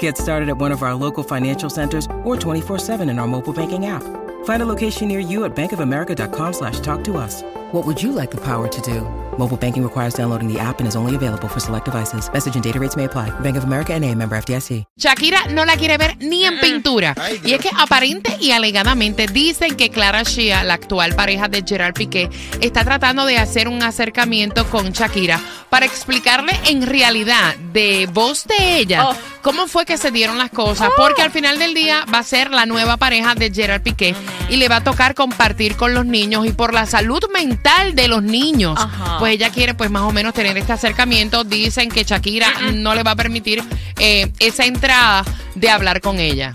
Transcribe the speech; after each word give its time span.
Get 0.00 0.18
started 0.18 0.48
at 0.48 0.58
one 0.58 0.72
of 0.72 0.82
our 0.82 0.94
local 0.94 1.22
financial 1.22 1.70
centers 1.70 2.06
or 2.24 2.36
24-7 2.36 3.08
in 3.08 3.18
our 3.18 3.28
mobile 3.28 3.52
banking 3.52 3.86
app. 3.86 4.02
Find 4.44 4.62
a 4.62 4.66
location 4.66 5.08
near 5.08 5.18
you 5.20 5.44
at 5.44 5.54
bankofamerica.com 5.56 6.52
slash 6.52 6.80
talk 6.80 7.02
to 7.04 7.16
us. 7.16 7.42
What 7.72 7.84
would 7.84 8.00
you 8.00 8.12
like 8.12 8.30
the 8.30 8.40
power 8.40 8.68
to 8.68 8.80
do? 8.80 9.00
Mobile 9.38 9.56
banking 9.56 9.82
requires 9.82 10.14
downloading 10.14 10.46
the 10.46 10.58
app 10.60 10.78
and 10.78 10.86
is 10.86 10.94
only 10.94 11.16
available 11.16 11.48
for 11.48 11.58
select 11.58 11.84
devices. 11.84 12.30
Message 12.32 12.54
and 12.54 12.62
data 12.62 12.78
rates 12.78 12.96
may 12.96 13.04
apply. 13.04 13.28
Bank 13.40 13.56
of 13.56 13.64
America 13.64 13.92
and 13.92 14.04
a 14.04 14.14
member 14.14 14.36
FDIC. 14.36 14.84
Shakira 14.98 15.48
no 15.52 15.64
la 15.64 15.76
quiere 15.76 15.98
ver 15.98 16.16
ni 16.20 16.44
en 16.44 16.60
pintura. 16.60 17.14
Ay, 17.20 17.40
y 17.44 17.54
es 17.54 17.60
que 17.60 17.70
aparente 17.76 18.36
y 18.40 18.52
alegadamente 18.52 19.26
dicen 19.26 19.74
que 19.76 19.90
Clara 19.90 20.22
Shea, 20.22 20.62
la 20.62 20.74
actual 20.74 21.16
pareja 21.16 21.48
de 21.48 21.64
Gerard 21.66 21.94
Piqué, 21.94 22.30
está 22.60 22.84
tratando 22.84 23.26
de 23.26 23.38
hacer 23.38 23.66
un 23.66 23.82
acercamiento 23.82 24.64
con 24.70 24.92
Shakira 24.92 25.40
para 25.68 25.86
explicarle 25.86 26.52
en 26.68 26.86
realidad 26.86 27.56
de 27.72 28.08
voz 28.12 28.44
de 28.46 28.78
ella 28.78 29.08
Oh. 29.10 29.14
Cómo 29.46 29.68
fue 29.68 29.86
que 29.86 29.96
se 29.96 30.10
dieron 30.10 30.38
las 30.38 30.50
cosas. 30.50 30.90
Porque 30.96 31.22
al 31.22 31.30
final 31.30 31.60
del 31.60 31.72
día 31.72 32.04
va 32.12 32.18
a 32.18 32.22
ser 32.24 32.50
la 32.50 32.66
nueva 32.66 32.96
pareja 32.96 33.36
de 33.36 33.52
Gerard 33.52 33.80
Piqué 33.80 34.12
y 34.48 34.56
le 34.56 34.68
va 34.68 34.76
a 34.76 34.84
tocar 34.84 35.14
compartir 35.14 35.76
con 35.76 35.94
los 35.94 36.04
niños 36.04 36.44
y 36.46 36.50
por 36.50 36.74
la 36.74 36.84
salud 36.84 37.22
mental 37.32 37.94
de 37.94 38.08
los 38.08 38.24
niños. 38.24 38.74
Ajá. 38.76 39.20
Pues 39.20 39.34
ella 39.34 39.50
quiere 39.50 39.74
pues 39.74 39.88
más 39.88 40.02
o 40.02 40.10
menos 40.10 40.34
tener 40.34 40.58
este 40.58 40.72
acercamiento. 40.72 41.44
Dicen 41.44 41.90
que 41.90 42.02
Shakira 42.02 42.72
no 42.74 42.96
le 42.96 43.04
va 43.04 43.12
a 43.12 43.16
permitir 43.16 43.62
eh, 44.00 44.32
esa 44.40 44.64
entrada 44.64 45.24
de 45.54 45.70
hablar 45.70 46.00
con 46.00 46.18
ella. 46.18 46.52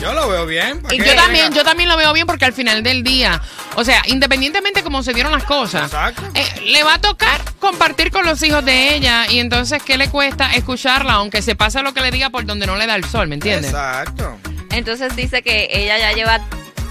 Yo 0.00 0.12
lo 0.12 0.28
veo 0.28 0.46
bien. 0.46 0.80
¿para 0.80 0.94
Y 0.94 0.98
yo 0.98 1.14
también, 1.14 1.44
Venga. 1.46 1.56
yo 1.56 1.64
también 1.64 1.88
lo 1.88 1.96
veo 1.96 2.12
bien 2.12 2.26
porque 2.26 2.44
al 2.44 2.52
final 2.52 2.82
del 2.82 3.02
día, 3.02 3.40
o 3.74 3.84
sea, 3.84 4.02
independientemente 4.06 4.82
cómo 4.82 5.02
se 5.02 5.12
dieron 5.12 5.32
las 5.32 5.44
cosas, 5.44 5.92
eh, 6.34 6.60
le 6.66 6.82
va 6.84 6.94
a 6.94 7.00
tocar 7.00 7.40
compartir 7.58 8.10
con 8.10 8.24
los 8.24 8.42
hijos 8.42 8.64
de 8.64 8.94
ella 8.94 9.26
y 9.30 9.40
entonces 9.40 9.82
¿qué 9.82 9.96
le 9.96 10.08
cuesta 10.08 10.54
escucharla 10.54 11.14
aunque 11.14 11.42
se 11.42 11.56
pase 11.56 11.82
lo 11.82 11.92
que 11.94 12.00
le 12.00 12.10
diga 12.10 12.30
por 12.30 12.44
donde 12.46 12.66
no 12.66 12.76
le 12.76 12.86
da 12.86 12.94
el 12.94 13.04
sol, 13.04 13.28
¿me 13.28 13.34
entiendes? 13.34 13.70
Exacto. 13.70 14.38
Entonces 14.70 15.16
dice 15.16 15.42
que 15.42 15.68
ella 15.72 15.98
ya 15.98 16.12
lleva 16.12 16.40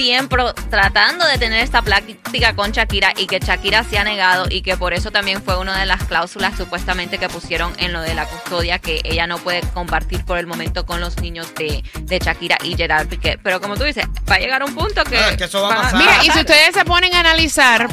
tiempo 0.00 0.54
tratando 0.70 1.26
de 1.26 1.36
tener 1.36 1.62
esta 1.62 1.82
plática 1.82 2.56
con 2.56 2.72
Shakira 2.72 3.12
y 3.18 3.26
que 3.26 3.38
Shakira 3.38 3.84
se 3.84 3.98
ha 3.98 4.04
negado 4.04 4.46
y 4.48 4.62
que 4.62 4.74
por 4.78 4.94
eso 4.94 5.10
también 5.10 5.42
fue 5.42 5.58
una 5.58 5.78
de 5.78 5.84
las 5.84 6.04
cláusulas 6.04 6.56
supuestamente 6.56 7.18
que 7.18 7.28
pusieron 7.28 7.74
en 7.76 7.92
lo 7.92 8.00
de 8.00 8.14
la 8.14 8.24
custodia 8.24 8.78
que 8.78 9.02
ella 9.04 9.26
no 9.26 9.36
puede 9.36 9.60
compartir 9.74 10.24
por 10.24 10.38
el 10.38 10.46
momento 10.46 10.86
con 10.86 11.02
los 11.02 11.20
niños 11.20 11.52
de, 11.54 11.84
de 12.00 12.18
Shakira 12.18 12.56
y 12.64 12.76
Gerard 12.76 13.08
Piqué. 13.08 13.38
Pero 13.42 13.60
como 13.60 13.76
tú 13.76 13.84
dices, 13.84 14.06
va 14.28 14.36
a 14.36 14.38
llegar 14.38 14.64
un 14.64 14.74
punto 14.74 15.04
que... 15.04 15.18
Ah, 15.18 15.36
que 15.36 15.44
eso 15.44 15.60
va 15.60 15.74
a 15.74 15.82
pasar. 15.82 15.98
Mira, 15.98 16.24
y 16.24 16.30
si 16.30 16.38
ustedes 16.38 16.72
se 16.72 16.86
ponen 16.86 17.12
a 17.12 17.20
analizar 17.20 17.90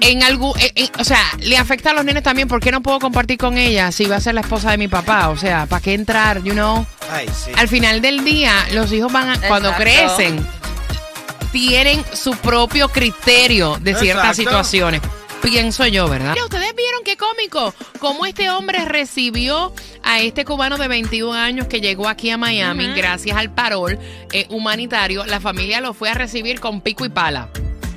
en 0.00 0.22
algún, 0.22 0.52
eh, 0.60 0.88
o 0.98 1.04
sea, 1.04 1.22
le 1.40 1.56
afecta 1.56 1.90
a 1.90 1.92
los 1.92 2.04
nenes 2.04 2.22
también, 2.22 2.46
¿por 2.46 2.60
qué 2.60 2.70
no 2.70 2.82
puedo 2.82 3.00
compartir 3.00 3.36
con 3.36 3.58
ella 3.58 3.90
si 3.90 4.06
va 4.06 4.16
a 4.16 4.20
ser 4.20 4.34
la 4.34 4.42
esposa 4.42 4.70
de 4.70 4.78
mi 4.78 4.86
papá? 4.86 5.28
O 5.28 5.36
sea, 5.36 5.66
¿para 5.66 5.82
qué 5.82 5.94
entrar, 5.94 6.42
you 6.44 6.52
know? 6.52 6.86
Ay, 7.10 7.28
sí. 7.34 7.50
Al 7.56 7.66
final 7.66 8.00
del 8.00 8.24
día, 8.24 8.52
los 8.72 8.92
hijos 8.92 9.12
van 9.12 9.30
a, 9.30 9.48
cuando 9.48 9.74
crecen, 9.74 10.46
tienen 11.52 12.04
su 12.12 12.32
propio 12.36 12.88
criterio 12.88 13.78
de 13.80 13.94
ciertas 13.94 14.38
Exacto. 14.38 14.50
situaciones. 14.50 15.00
Pienso 15.42 15.86
yo, 15.86 16.06
¿verdad? 16.08 16.32
Mira, 16.34 16.44
ustedes 16.44 16.74
vieron 16.76 17.02
qué 17.02 17.16
cómico 17.16 17.74
cómo 17.98 18.26
este 18.26 18.50
hombre 18.50 18.84
recibió 18.84 19.72
a 20.02 20.20
este 20.20 20.44
cubano 20.44 20.76
de 20.76 20.88
21 20.88 21.32
años 21.32 21.66
que 21.66 21.80
llegó 21.80 22.08
aquí 22.08 22.30
a 22.30 22.36
Miami 22.36 22.88
gracias 22.94 23.36
al 23.36 23.50
parol 23.52 23.98
eh, 24.32 24.46
humanitario. 24.50 25.24
La 25.26 25.40
familia 25.40 25.80
lo 25.80 25.94
fue 25.94 26.10
a 26.10 26.14
recibir 26.14 26.60
con 26.60 26.80
pico 26.80 27.04
y 27.04 27.08
pala. 27.08 27.48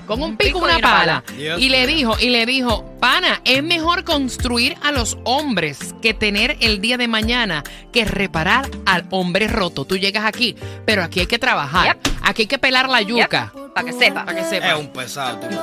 Con 0.06 0.22
un 0.22 0.36
pico 0.36 0.60
y 0.60 0.64
una 0.64 0.80
pala. 0.80 1.24
Dios 1.38 1.62
Y 1.62 1.70
le 1.70 1.88
dijo, 1.88 2.18
y 2.20 2.30
le 2.30 2.46
dijo, 2.46 2.86
pana, 3.00 3.42
es 3.46 3.64
mejor 3.64 4.04
construir 4.04 4.76
a 4.82 4.92
los 4.92 5.18
hombres 5.24 5.96
que 6.02 6.14
tener 6.14 6.58
el 6.60 6.82
día 6.82 6.98
de 6.98 7.08
mañana 7.08 7.64
que 7.92 8.04
reparar 8.04 8.70
al 8.86 9.06
hombre 9.12 9.48
roto. 9.48 9.86
Tú 9.86 9.98
llegas 9.98 10.26
aquí, 10.26 10.56
pero 10.86 11.04
aquí 11.04 11.22
hay 11.22 11.28
que 11.28 11.40
trabajar. 11.40 11.98
Yep. 12.04 12.13
Aquí 12.24 12.44
hay 12.44 12.48
que 12.48 12.58
pelar 12.58 12.90
la 12.90 13.02
yuca. 13.02 13.52
Para 13.76 13.86
que 13.88 13.94
sepa. 13.94 14.26
Para 14.26 14.36
que 14.38 14.42
Es 14.42 14.50
sepa. 14.50 14.78
un 14.78 14.88
pesado. 14.88 15.40
tipo. 15.40 15.62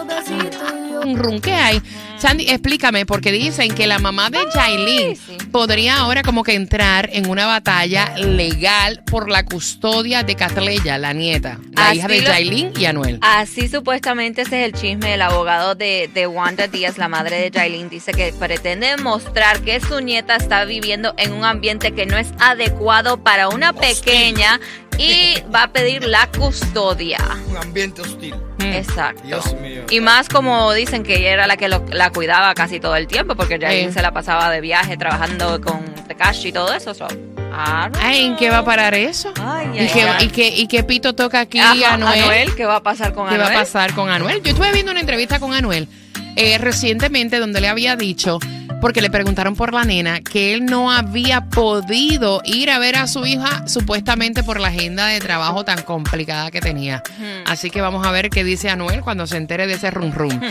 Un 1.02 1.40
que 1.40 1.52
hay. 1.54 1.80
Sandy, 2.18 2.50
explícame, 2.50 3.06
porque 3.06 3.32
dicen 3.32 3.74
que 3.74 3.86
la 3.86 3.98
mamá 3.98 4.28
de 4.28 4.38
Jailin 4.52 5.16
sí. 5.16 5.38
podría 5.50 5.96
ahora 6.00 6.22
como 6.22 6.42
que 6.44 6.52
entrar 6.54 7.08
en 7.10 7.30
una 7.30 7.46
batalla 7.46 8.14
legal 8.18 9.02
por 9.06 9.30
la 9.30 9.46
custodia 9.46 10.22
de 10.22 10.34
Catleya, 10.34 10.98
la 10.98 11.14
nieta, 11.14 11.58
la 11.72 11.88
Así 11.88 11.96
hija 11.98 12.08
de 12.08 12.22
Jailin 12.22 12.72
y 12.76 12.84
Anuel. 12.84 13.18
Así 13.22 13.68
supuestamente 13.68 14.42
ese 14.42 14.60
es 14.60 14.66
el 14.74 14.78
chisme. 14.78 15.14
El 15.14 15.22
abogado 15.22 15.74
de, 15.74 16.10
de 16.12 16.26
Wanda 16.26 16.66
Díaz, 16.68 16.98
la 16.98 17.08
madre 17.08 17.40
de 17.40 17.50
Jailin, 17.58 17.88
dice 17.88 18.12
que 18.12 18.34
pretende 18.38 18.88
demostrar 18.88 19.60
que 19.60 19.80
su 19.80 20.00
nieta 20.02 20.36
está 20.36 20.66
viviendo 20.66 21.14
en 21.16 21.32
un 21.32 21.44
ambiente 21.44 21.92
que 21.92 22.04
no 22.04 22.18
es 22.18 22.28
adecuado 22.40 23.22
para 23.24 23.48
una 23.48 23.72
pequeña 23.72 24.60
y 25.00 25.42
va 25.54 25.64
a 25.64 25.72
pedir 25.72 26.04
la 26.04 26.28
custodia. 26.36 27.18
Un 27.48 27.56
ambiente 27.56 28.02
hostil. 28.02 28.34
Mm. 28.58 28.62
Exacto. 28.74 29.22
Dios 29.24 29.54
mío. 29.60 29.82
Y 29.90 30.00
más 30.00 30.28
como 30.28 30.72
dicen 30.74 31.02
que 31.02 31.16
ella 31.18 31.30
era 31.32 31.46
la 31.46 31.56
que 31.56 31.68
lo- 31.68 31.84
la 31.90 32.10
cuidaba 32.10 32.52
casi 32.54 32.78
todo 32.80 32.94
el 32.96 33.06
tiempo, 33.06 33.34
porque 33.34 33.58
Jailin 33.58 33.88
Sí. 33.88 33.94
se 33.94 34.02
la 34.02 34.12
pasaba 34.12 34.50
de 34.50 34.60
viaje 34.60 34.96
trabajando 34.96 35.60
con 35.60 35.82
Tekashi 36.06 36.48
y 36.48 36.52
todo 36.52 36.72
eso. 36.74 36.92
so, 36.94 37.08
Ay, 37.52 38.24
¿en 38.26 38.36
qué 38.36 38.48
va 38.50 38.58
a 38.58 38.64
parar 38.64 38.94
eso? 38.94 39.32
Ay, 39.42 39.70
¿Y, 39.74 39.78
ay, 39.80 39.90
qué, 39.92 40.02
ay. 40.02 40.24
y, 40.24 40.28
qué, 40.28 40.48
¿Y 40.48 40.66
qué 40.68 40.82
pito 40.84 41.14
toca 41.14 41.40
aquí 41.40 41.58
Ajá, 41.58 41.94
Anuel? 41.94 42.54
¿Qué 42.54 42.64
va 42.64 42.76
a 42.76 42.82
pasar 42.82 43.12
con 43.12 43.28
¿Qué 43.28 43.36
va 43.36 43.44
Anuel? 43.46 43.56
a 43.58 43.60
pasar 43.60 43.94
con 43.94 44.08
Anuel? 44.08 44.42
Yo 44.42 44.50
estuve 44.50 44.72
viendo 44.72 44.92
una 44.92 45.00
entrevista 45.00 45.40
con 45.40 45.52
Anuel 45.52 45.88
eh, 46.36 46.58
recientemente 46.58 47.38
donde 47.40 47.60
le 47.60 47.68
había 47.68 47.96
dicho, 47.96 48.38
porque 48.80 49.00
le 49.00 49.10
preguntaron 49.10 49.54
por 49.56 49.72
la 49.72 49.84
nena, 49.84 50.20
que 50.20 50.54
él 50.54 50.66
no 50.66 50.90
había 50.90 51.46
podido 51.46 52.40
ir 52.44 52.70
a 52.70 52.78
ver 52.78 52.96
a 52.96 53.06
su 53.06 53.26
hija 53.26 53.66
supuestamente 53.66 54.42
por 54.42 54.60
la 54.60 54.68
agenda 54.68 55.06
de 55.06 55.20
trabajo 55.20 55.64
tan 55.64 55.82
complicada 55.82 56.50
que 56.50 56.60
tenía. 56.60 57.02
Así 57.46 57.70
que 57.70 57.80
vamos 57.80 58.06
a 58.06 58.10
ver 58.10 58.30
qué 58.30 58.44
dice 58.44 58.70
Anuel 58.70 59.00
cuando 59.02 59.26
se 59.26 59.36
entere 59.36 59.66
de 59.66 59.74
ese 59.74 59.90
rum 59.90 60.12
rum. 60.12 60.38